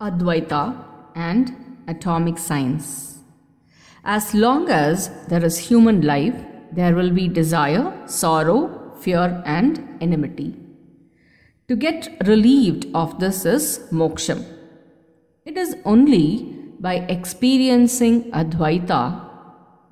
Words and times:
Advaita 0.00 0.84
and 1.14 1.54
atomic 1.88 2.36
science. 2.36 3.20
As 4.04 4.34
long 4.34 4.68
as 4.68 5.08
there 5.28 5.42
is 5.42 5.56
human 5.56 6.02
life, 6.02 6.34
there 6.70 6.94
will 6.94 7.10
be 7.10 7.28
desire, 7.28 7.94
sorrow, 8.06 8.92
fear, 9.00 9.42
and 9.46 9.96
enmity. 10.02 10.54
To 11.68 11.76
get 11.76 12.14
relieved 12.26 12.86
of 12.94 13.18
this 13.20 13.46
is 13.46 13.80
moksham. 13.90 14.44
It 15.46 15.56
is 15.56 15.76
only 15.86 16.54
by 16.78 16.96
experiencing 17.08 18.30
Advaita 18.32 19.26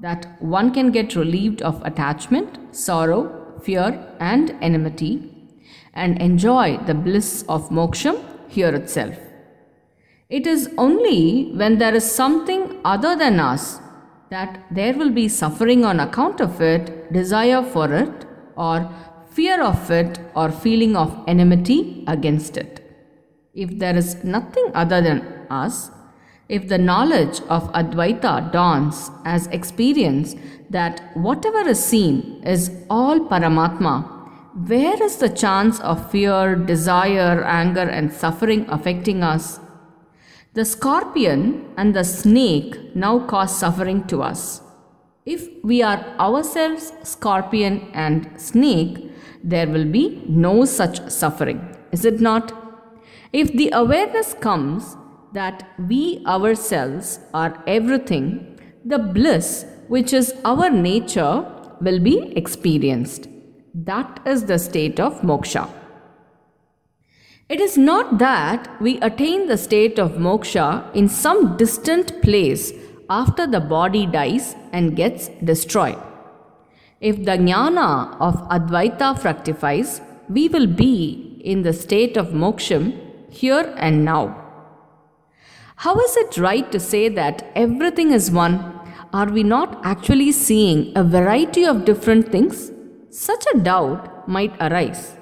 that 0.00 0.42
one 0.42 0.74
can 0.74 0.90
get 0.90 1.16
relieved 1.16 1.62
of 1.62 1.82
attachment, 1.82 2.76
sorrow, 2.76 3.58
fear, 3.62 4.06
and 4.20 4.54
enmity 4.60 5.30
and 5.94 6.20
enjoy 6.20 6.76
the 6.84 6.94
bliss 6.94 7.42
of 7.48 7.70
moksham 7.70 8.22
here 8.48 8.74
itself. 8.74 9.16
It 10.36 10.48
is 10.48 10.62
only 10.78 11.52
when 11.58 11.78
there 11.78 11.94
is 11.94 12.04
something 12.20 12.62
other 12.84 13.14
than 13.14 13.38
us 13.38 13.78
that 14.30 14.64
there 14.68 14.94
will 14.94 15.10
be 15.10 15.28
suffering 15.28 15.84
on 15.84 16.00
account 16.00 16.40
of 16.40 16.60
it, 16.60 17.12
desire 17.12 17.62
for 17.62 17.92
it, 17.94 18.24
or 18.56 18.90
fear 19.30 19.62
of 19.62 19.92
it, 19.92 20.18
or 20.34 20.50
feeling 20.50 20.96
of 20.96 21.12
enmity 21.28 22.04
against 22.08 22.56
it. 22.56 22.80
If 23.54 23.78
there 23.78 23.96
is 23.96 24.24
nothing 24.24 24.72
other 24.74 25.00
than 25.00 25.20
us, 25.50 25.92
if 26.48 26.66
the 26.66 26.78
knowledge 26.78 27.40
of 27.48 27.72
Advaita 27.72 28.50
dawns 28.50 29.12
as 29.24 29.46
experience 29.58 30.34
that 30.68 31.16
whatever 31.16 31.68
is 31.68 31.84
seen 31.84 32.42
is 32.44 32.72
all 32.90 33.20
Paramatma, 33.20 33.94
where 34.66 35.00
is 35.00 35.18
the 35.18 35.28
chance 35.28 35.78
of 35.80 36.10
fear, 36.10 36.56
desire, 36.56 37.44
anger, 37.44 37.88
and 37.98 38.12
suffering 38.12 38.66
affecting 38.68 39.22
us? 39.22 39.60
The 40.54 40.64
scorpion 40.64 41.66
and 41.76 41.96
the 41.96 42.04
snake 42.04 42.94
now 42.94 43.18
cause 43.26 43.58
suffering 43.58 44.06
to 44.06 44.22
us. 44.22 44.62
If 45.26 45.48
we 45.64 45.82
are 45.82 45.98
ourselves 46.20 46.92
scorpion 47.02 47.88
and 47.92 48.40
snake, 48.40 49.10
there 49.42 49.66
will 49.66 49.84
be 49.84 50.22
no 50.28 50.64
such 50.64 51.10
suffering, 51.10 51.76
is 51.90 52.04
it 52.04 52.20
not? 52.20 52.52
If 53.32 53.52
the 53.52 53.70
awareness 53.72 54.34
comes 54.34 54.96
that 55.32 55.68
we 55.88 56.22
ourselves 56.24 57.18
are 57.34 57.60
everything, 57.66 58.60
the 58.84 59.00
bliss 59.00 59.66
which 59.88 60.12
is 60.12 60.34
our 60.44 60.70
nature 60.70 61.44
will 61.80 61.98
be 61.98 62.32
experienced. 62.36 63.26
That 63.74 64.20
is 64.24 64.44
the 64.44 64.60
state 64.60 65.00
of 65.00 65.20
moksha. 65.22 65.68
It 67.46 67.60
is 67.60 67.76
not 67.76 68.16
that 68.18 68.80
we 68.80 68.98
attain 69.00 69.48
the 69.48 69.58
state 69.58 69.98
of 69.98 70.12
moksha 70.12 70.90
in 70.94 71.10
some 71.10 71.58
distant 71.58 72.22
place 72.22 72.72
after 73.10 73.46
the 73.46 73.60
body 73.60 74.06
dies 74.06 74.56
and 74.72 74.96
gets 74.96 75.28
destroyed. 75.44 75.98
If 77.02 77.16
the 77.18 77.32
jnana 77.32 78.16
of 78.18 78.36
Advaita 78.48 79.18
fructifies, 79.18 80.00
we 80.30 80.48
will 80.48 80.66
be 80.66 81.38
in 81.44 81.62
the 81.62 81.74
state 81.74 82.16
of 82.16 82.28
moksham 82.28 82.98
here 83.30 83.74
and 83.76 84.06
now. 84.06 84.40
How 85.76 86.00
is 86.00 86.16
it 86.16 86.38
right 86.38 86.72
to 86.72 86.80
say 86.80 87.10
that 87.10 87.50
everything 87.54 88.12
is 88.12 88.30
one? 88.30 88.54
Are 89.12 89.30
we 89.30 89.42
not 89.42 89.84
actually 89.84 90.32
seeing 90.32 90.96
a 90.96 91.04
variety 91.04 91.64
of 91.64 91.84
different 91.84 92.32
things? 92.32 92.72
Such 93.10 93.44
a 93.52 93.58
doubt 93.58 94.26
might 94.26 94.56
arise. 94.60 95.18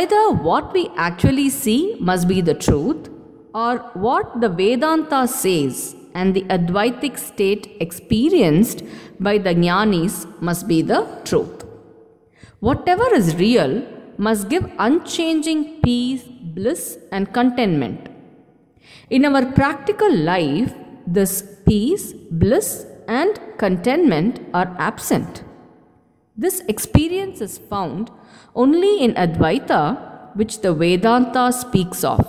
Either 0.00 0.30
what 0.30 0.72
we 0.72 0.90
actually 0.96 1.50
see 1.50 1.96
must 2.00 2.26
be 2.26 2.40
the 2.40 2.54
truth, 2.54 3.10
or 3.54 3.78
what 4.04 4.40
the 4.40 4.48
Vedanta 4.48 5.28
says 5.28 5.94
and 6.14 6.34
the 6.34 6.44
Advaitic 6.56 7.18
state 7.18 7.76
experienced 7.78 8.82
by 9.20 9.36
the 9.36 9.54
Jnanis 9.54 10.14
must 10.40 10.66
be 10.66 10.80
the 10.80 11.00
truth. 11.24 11.66
Whatever 12.60 13.14
is 13.14 13.36
real 13.36 13.82
must 14.16 14.48
give 14.48 14.70
unchanging 14.78 15.82
peace, 15.82 16.22
bliss, 16.56 16.98
and 17.10 17.32
contentment. 17.34 18.08
In 19.10 19.26
our 19.26 19.44
practical 19.52 20.14
life, 20.14 20.72
this 21.06 21.58
peace, 21.66 22.14
bliss, 22.30 22.86
and 23.08 23.38
contentment 23.58 24.40
are 24.54 24.74
absent. 24.78 25.44
This 26.36 26.60
experience 26.60 27.40
is 27.40 27.58
found 27.58 28.10
only 28.54 29.02
in 29.02 29.14
Advaita, 29.14 30.34
which 30.34 30.60
the 30.60 30.72
Vedanta 30.72 31.52
speaks 31.52 32.02
of. 32.04 32.26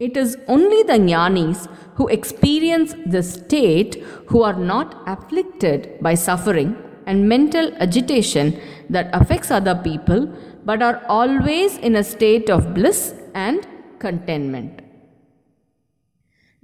It 0.00 0.16
is 0.16 0.36
only 0.48 0.82
the 0.82 0.94
jnanis 0.94 1.68
who 1.96 2.08
experience 2.08 2.94
this 3.06 3.34
state 3.34 4.02
who 4.28 4.42
are 4.42 4.58
not 4.58 5.02
afflicted 5.06 5.98
by 6.00 6.14
suffering 6.14 6.76
and 7.06 7.28
mental 7.28 7.72
agitation 7.74 8.58
that 8.88 9.10
affects 9.12 9.50
other 9.50 9.74
people 9.74 10.26
but 10.64 10.82
are 10.82 11.02
always 11.08 11.76
in 11.78 11.96
a 11.96 12.02
state 12.02 12.48
of 12.48 12.74
bliss 12.74 13.14
and 13.34 13.66
contentment. 13.98 14.80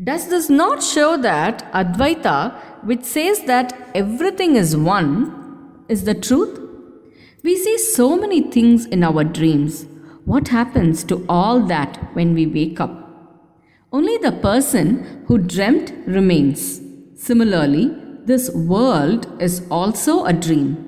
Does 0.02 0.28
this 0.28 0.48
not 0.48 0.82
show 0.82 1.18
that 1.18 1.70
Advaita, 1.72 2.54
which 2.84 3.04
says 3.04 3.42
that 3.42 3.90
everything 3.94 4.56
is 4.56 4.74
one, 4.74 5.39
is 5.90 6.04
the 6.04 6.14
truth? 6.14 6.58
We 7.42 7.56
see 7.56 7.76
so 7.76 8.16
many 8.16 8.40
things 8.42 8.86
in 8.86 9.02
our 9.02 9.24
dreams. 9.24 9.86
What 10.24 10.48
happens 10.48 11.02
to 11.04 11.24
all 11.28 11.60
that 11.66 12.14
when 12.14 12.32
we 12.32 12.46
wake 12.46 12.80
up? 12.80 12.94
Only 13.92 14.16
the 14.18 14.32
person 14.32 15.24
who 15.26 15.38
dreamt 15.38 15.92
remains. 16.06 16.80
Similarly, 17.16 17.90
this 18.24 18.50
world 18.54 19.26
is 19.42 19.66
also 19.68 20.24
a 20.24 20.32
dream. 20.32 20.86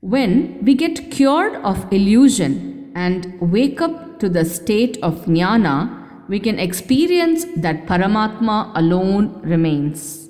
When 0.00 0.62
we 0.62 0.74
get 0.74 1.10
cured 1.10 1.54
of 1.56 1.90
illusion 1.90 2.92
and 2.94 3.40
wake 3.40 3.80
up 3.80 4.20
to 4.20 4.28
the 4.28 4.44
state 4.44 4.98
of 5.02 5.24
jnana, 5.24 6.28
we 6.28 6.38
can 6.40 6.58
experience 6.58 7.46
that 7.56 7.86
Paramatma 7.86 8.72
alone 8.74 9.40
remains. 9.42 10.27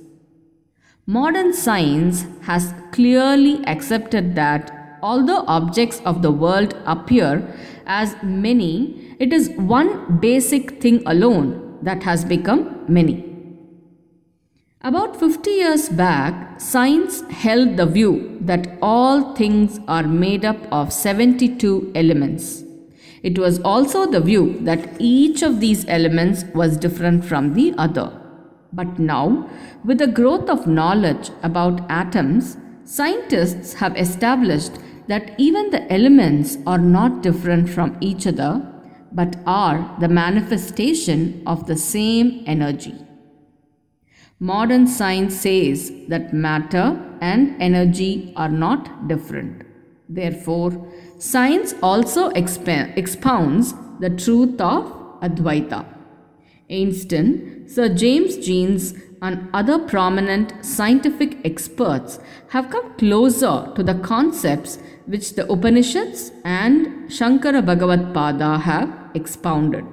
Modern 1.11 1.55
science 1.55 2.27
has 2.43 2.75
clearly 2.93 3.65
accepted 3.67 4.35
that 4.35 4.99
although 5.03 5.43
objects 5.47 6.03
of 6.05 6.21
the 6.21 6.31
world 6.31 6.77
appear 6.85 7.51
as 7.87 8.15
many, 8.23 9.17
it 9.19 9.33
is 9.33 9.49
one 9.57 10.19
basic 10.19 10.83
thing 10.83 11.03
alone 11.07 11.79
that 11.81 12.03
has 12.03 12.27
become 12.27 12.85
many. 12.89 13.25
About 14.83 15.19
50 15.19 15.49
years 15.51 15.89
back, 15.89 16.61
science 16.61 17.23
held 17.31 17.79
the 17.79 17.87
view 17.87 18.37
that 18.43 18.77
all 18.83 19.35
things 19.35 19.81
are 19.89 20.03
made 20.03 20.45
up 20.45 20.59
of 20.71 20.93
72 20.93 21.91
elements. 21.95 22.65
It 23.23 23.39
was 23.39 23.61
also 23.61 24.05
the 24.05 24.21
view 24.21 24.59
that 24.61 25.01
each 25.01 25.41
of 25.41 25.61
these 25.61 25.87
elements 25.89 26.45
was 26.55 26.77
different 26.77 27.25
from 27.25 27.55
the 27.55 27.73
other. 27.79 28.18
But 28.73 28.99
now, 28.99 29.49
with 29.85 29.99
the 29.99 30.07
growth 30.07 30.49
of 30.51 30.67
knowledge 30.67 31.31
about 31.43 31.91
atoms, 31.91 32.57
scientists 32.85 33.75
have 33.75 33.97
established 33.97 34.73
that 35.07 35.35
even 35.39 35.71
the 35.71 35.91
elements 35.93 36.59
are 36.67 36.79
not 36.79 37.23
different 37.23 37.71
from 37.71 37.97
each 38.01 38.27
other, 38.27 38.63
but 39.13 39.37
are 39.47 39.97
the 40.01 40.09
manifestation 40.09 41.43
of 41.47 41.67
the 41.67 41.77
same 41.77 42.43
energy. 42.47 42.95
Modern 44.39 44.87
science 44.87 45.35
says 45.41 45.91
that 46.09 46.33
matter 46.33 47.03
and 47.21 47.61
energy 47.61 48.33
are 48.37 48.51
not 48.51 49.09
different. 49.09 49.65
Therefore, 50.09 50.87
science 51.19 51.75
also 51.83 52.31
exp- 52.31 52.97
expounds 52.97 53.75
the 53.99 54.11
truth 54.11 54.61
of 54.61 54.85
Advaita. 55.21 55.98
Einstein, 56.71 57.65
Sir 57.67 57.89
James 57.89 58.37
Jeans, 58.39 58.95
and 59.21 59.49
other 59.53 59.79
prominent 59.79 60.65
scientific 60.65 61.39
experts 61.45 62.21
have 62.51 62.71
come 62.71 62.95
closer 62.95 63.73
to 63.75 63.83
the 63.83 63.95
concepts 63.95 64.79
which 65.07 65.35
the 65.35 65.51
Upanishads 65.51 66.31
and 66.45 67.11
Shankara 67.11 67.65
Bhagavad 67.65 68.15
Pada 68.15 68.61
have 68.61 68.95
expounded. 69.15 69.85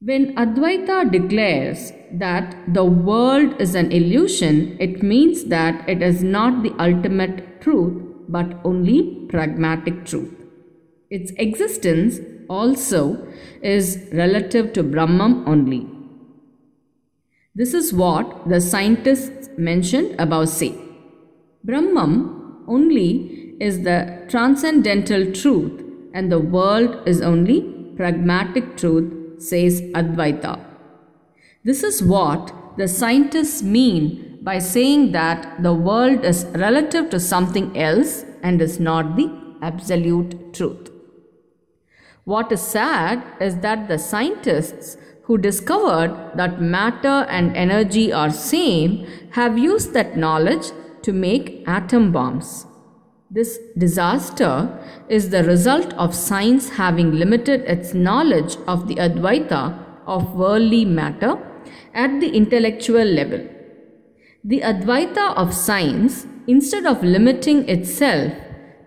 When 0.00 0.36
Advaita 0.36 1.10
declares 1.10 1.92
that 2.12 2.56
the 2.72 2.84
world 2.84 3.60
is 3.60 3.74
an 3.74 3.90
illusion, 3.90 4.76
it 4.78 5.02
means 5.02 5.46
that 5.46 5.88
it 5.88 6.02
is 6.02 6.22
not 6.22 6.62
the 6.62 6.72
ultimate 6.78 7.60
truth 7.60 8.02
but 8.28 8.60
only 8.64 9.26
pragmatic 9.28 10.04
truth. 10.04 10.32
Its 11.10 11.32
existence 11.38 12.20
also 12.48 13.26
is 13.62 14.08
relative 14.12 14.72
to 14.74 14.82
Brahman 14.82 15.44
only. 15.46 15.86
This 17.54 17.72
is 17.72 17.92
what 17.92 18.48
the 18.48 18.60
scientists 18.60 19.48
mentioned 19.56 20.14
above 20.18 20.48
say. 20.48 20.74
Brahman 21.64 22.64
only 22.68 23.54
is 23.60 23.82
the 23.82 24.26
transcendental 24.28 25.32
truth 25.32 25.82
and 26.12 26.30
the 26.30 26.38
world 26.38 27.08
is 27.08 27.20
only 27.22 27.62
pragmatic 27.96 28.76
truth, 28.76 29.42
says 29.42 29.80
Advaita. 30.00 30.62
This 31.64 31.82
is 31.82 32.02
what 32.02 32.52
the 32.76 32.88
scientists 32.88 33.62
mean 33.62 34.38
by 34.42 34.58
saying 34.58 35.12
that 35.12 35.62
the 35.62 35.74
world 35.74 36.24
is 36.24 36.44
relative 36.54 37.10
to 37.10 37.18
something 37.18 37.76
else 37.76 38.24
and 38.42 38.60
is 38.60 38.78
not 38.78 39.16
the 39.16 39.28
absolute 39.62 40.54
truth. 40.54 40.90
What 42.26 42.50
is 42.50 42.60
sad 42.60 43.22
is 43.40 43.58
that 43.58 43.86
the 43.86 43.98
scientists 44.00 44.96
who 45.26 45.38
discovered 45.38 46.32
that 46.34 46.60
matter 46.60 47.24
and 47.30 47.56
energy 47.56 48.12
are 48.12 48.30
same 48.30 49.06
have 49.34 49.56
used 49.56 49.92
that 49.92 50.16
knowledge 50.16 50.72
to 51.02 51.12
make 51.12 51.62
atom 51.68 52.10
bombs. 52.10 52.66
This 53.30 53.60
disaster 53.78 54.52
is 55.08 55.30
the 55.30 55.44
result 55.44 55.94
of 55.94 56.16
science 56.16 56.70
having 56.70 57.12
limited 57.12 57.60
its 57.60 57.94
knowledge 57.94 58.56
of 58.66 58.88
the 58.88 58.96
Advaita 58.96 59.78
of 60.04 60.34
worldly 60.34 60.84
matter 60.84 61.38
at 61.94 62.18
the 62.18 62.30
intellectual 62.30 63.04
level. 63.04 63.48
The 64.42 64.62
Advaita 64.62 65.32
of 65.36 65.54
science, 65.54 66.26
instead 66.48 66.86
of 66.86 67.04
limiting 67.04 67.68
itself 67.68 68.32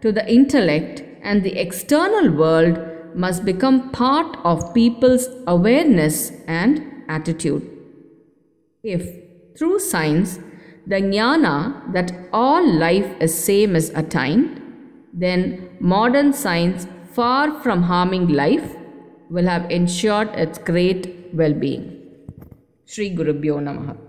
to 0.01 0.12
the 0.12 0.30
intellect 0.30 1.03
and 1.24 1.41
the 1.41 1.57
external 1.57 2.31
world, 2.36 2.88
must 3.16 3.46
become 3.46 3.92
part 3.92 4.38
of 4.44 4.74
people's 4.74 5.28
awareness 5.48 6.32
and 6.48 7.04
attitude. 7.08 7.68
If, 8.84 9.04
through 9.58 9.80
science, 9.80 10.40
the 10.88 10.96
jnana 10.96 11.94
that 11.94 12.12
all 12.34 12.66
life 12.68 13.10
is 13.20 13.38
same 13.38 13.76
is 13.76 13.90
attained, 13.92 14.62
then 15.14 15.70
modern 15.80 16.34
science, 16.34 16.88
far 17.14 17.60
from 17.62 17.84
harming 17.84 18.28
life, 18.30 18.76
will 19.30 19.46
have 19.46 19.70
ensured 19.70 20.30
its 20.30 20.58
great 20.58 21.30
well 21.34 21.54
being. 21.54 21.84
Sri 22.86 23.16
Gurubhyo 23.16 23.60
Namaha. 23.60 24.09